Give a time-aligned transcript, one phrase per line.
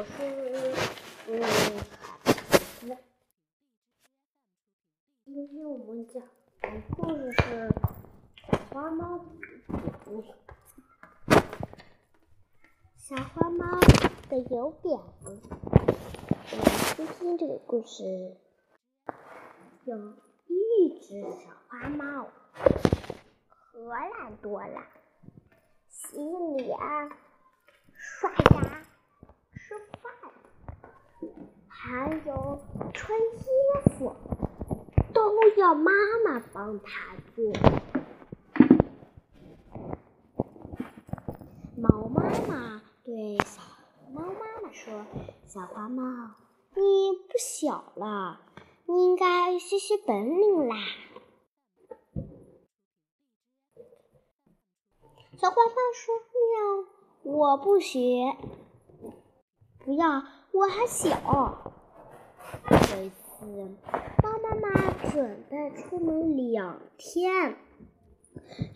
[0.00, 0.12] 我是
[1.28, 2.96] 嗯，
[5.26, 6.22] 今天我们讲
[6.62, 7.68] 的故事是
[8.50, 9.24] 小花猫的
[10.06, 10.28] 故事。
[12.96, 13.78] 小花猫
[14.30, 15.38] 的油饼，我们
[16.96, 18.38] 今天这个故事
[19.84, 19.98] 有
[20.46, 24.82] 一只小花猫，可懒多了，
[25.90, 26.16] 洗
[26.56, 26.78] 脸、
[27.92, 28.69] 刷牙。
[29.70, 30.10] 吃饭，
[31.68, 32.58] 还有
[32.92, 33.44] 穿衣
[33.96, 34.16] 服，
[35.14, 35.92] 都要妈
[36.24, 37.52] 妈帮他做。
[41.76, 43.62] 猫妈妈对小
[44.12, 45.06] 猫妈妈说
[45.46, 46.02] ：“小花猫，
[46.74, 48.40] 你不小了，
[48.86, 50.74] 你应该学学本领啦。”
[55.38, 56.16] 小花猫说
[57.22, 58.34] ：“喵，我不学。”
[59.90, 60.22] 不要，
[60.52, 61.72] 我还小。
[62.70, 63.44] 这一次，
[64.22, 67.56] 猫妈妈准备出门两天，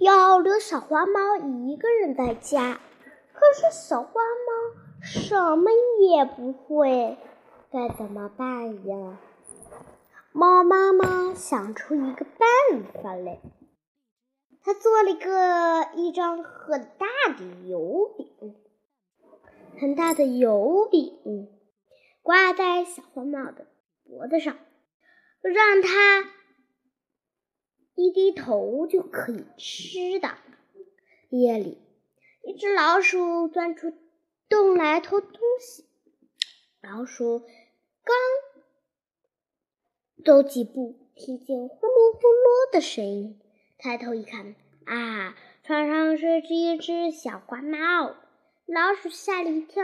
[0.00, 2.80] 要留小花猫一个人在家。
[3.32, 7.16] 可是小花猫什么也不会，
[7.70, 9.16] 该怎么办呀？
[10.32, 13.38] 猫妈妈想出一个办法来，
[14.64, 17.06] 她做了个一张很大
[17.38, 18.56] 的油饼。
[19.80, 21.48] 很大的油饼
[22.22, 23.66] 挂在小花猫的
[24.04, 24.56] 脖子上，
[25.42, 26.22] 让它
[27.94, 30.36] 低低头就可以吃的。
[31.30, 31.78] 夜里，
[32.44, 33.92] 一只老鼠钻出
[34.48, 35.84] 洞来偷东西。
[36.80, 38.16] 老鼠刚
[40.24, 43.40] 走几步，听见呼噜呼噜的声音，
[43.78, 44.54] 抬头一看，
[44.86, 48.14] 啊，床上睡着一只小花猫。
[48.66, 49.82] 老鼠吓了一跳，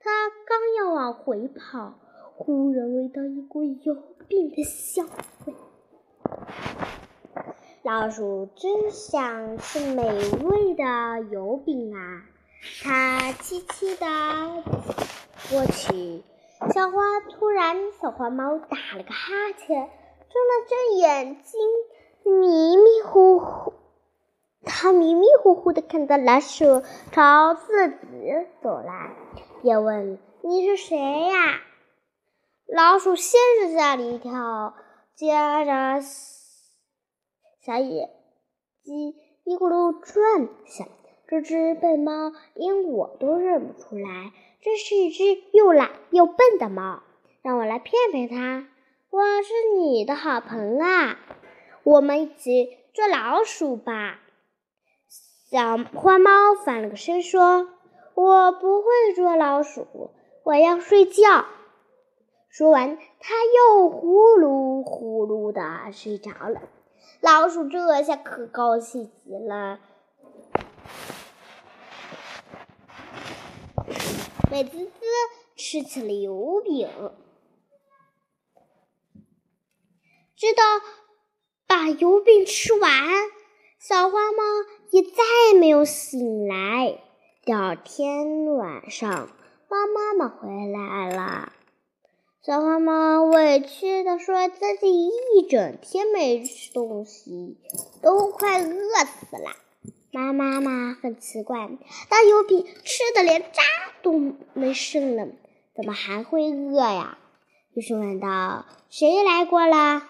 [0.00, 1.92] 它刚要往回跑，
[2.34, 3.94] 忽然闻到一股油
[4.26, 5.06] 饼的香
[5.44, 5.54] 味。
[7.82, 12.22] 老鼠真想吃美味的油饼啊！
[12.82, 14.06] 它气气的
[15.50, 16.22] 过去。
[16.72, 21.60] 小花突然，小花猫打了个哈欠，睁了睁眼睛，
[22.24, 23.71] 迷迷糊糊。
[24.82, 26.82] 他迷迷糊糊的看到老鼠
[27.12, 27.96] 朝自己
[28.60, 29.14] 走来，
[29.62, 31.60] 便问：“你是谁呀？”
[32.66, 34.74] 老鼠先是吓了一跳，
[35.14, 35.28] 接
[35.64, 36.00] 着
[37.60, 38.10] 小眼
[38.82, 40.88] 睛一咕噜转，想
[41.30, 44.32] ：“这只笨猫连我都认不出来，
[44.62, 45.22] 这是一只
[45.52, 47.04] 又懒又笨的猫，
[47.40, 48.66] 让我来骗骗它。
[49.10, 51.20] 我是你的好朋友啊，
[51.84, 54.18] 我们一起捉老鼠吧。”
[55.52, 57.68] 小花猫翻了个身，说
[58.16, 60.10] ：“我不会捉老鼠，
[60.44, 61.44] 我要睡觉。”
[62.48, 66.62] 说完，它又呼噜呼噜的睡着了。
[67.20, 69.78] 老鼠这下可高兴极了，
[74.50, 74.90] 美滋滋
[75.54, 76.88] 吃起了油饼，
[80.34, 80.62] 直到
[81.66, 82.90] 把油饼吃完。
[83.84, 84.44] 小花猫
[84.92, 87.00] 也再也没有醒来。
[87.44, 89.28] 第二天晚上，
[89.68, 91.52] 猫妈妈回来了。
[92.46, 97.58] 小花猫委屈地说：“自己一整天没吃东西，
[98.00, 98.70] 都快饿
[99.04, 99.56] 死了。”
[100.14, 101.68] 猫妈妈很奇怪，
[102.08, 103.62] 大油饼吃的连渣
[104.00, 104.12] 都
[104.54, 105.26] 没剩了，
[105.74, 107.18] 怎么还会饿呀？
[107.74, 110.04] 于是问道：“谁来过了？”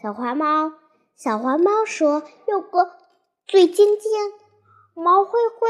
[0.00, 0.74] 小花猫。
[1.16, 2.90] 小花猫说：“有个
[3.46, 4.10] 嘴尖尖、
[4.94, 5.68] 毛灰灰、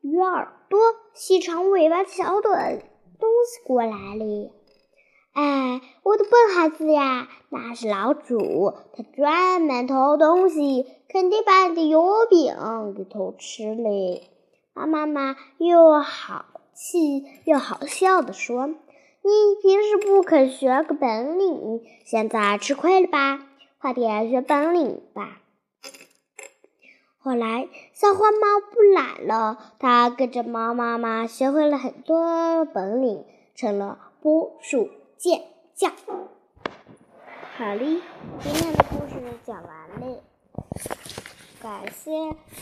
[0.00, 0.78] 鱼耳朵、
[1.12, 2.78] 细长尾巴的小短
[3.20, 4.52] 东西过来了。”
[5.34, 12.56] 哎，我的笨孩子呀，那是老鼠，它专门偷东西，肯定把你的油饼
[12.96, 14.22] 给偷吃了。
[14.72, 18.66] 猫妈妈又好气又好笑地说
[19.22, 23.46] ：“你平时不肯学个本领，现在吃亏了吧？”
[23.86, 25.38] 快点学本领吧！
[27.18, 33.24] 后来，小花猫不懒了，它跟着猫妈妈学会了很多本领，
[33.54, 35.44] 成了捕鼠健
[35.76, 35.92] 将。
[37.56, 38.00] 好嘞，
[38.40, 40.20] 今天的故事讲完了，
[41.62, 42.10] 感谢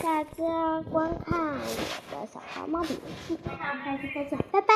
[0.03, 1.55] 大家观看
[2.11, 3.39] 我的小花猫笔记，
[3.83, 4.75] 下期再见，拜拜。